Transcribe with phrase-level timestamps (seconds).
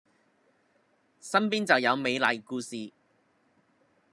[1.19, 2.91] 身邊就有美麗故事